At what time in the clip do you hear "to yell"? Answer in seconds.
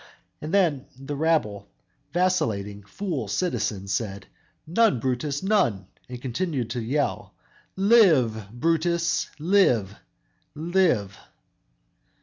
6.69-7.35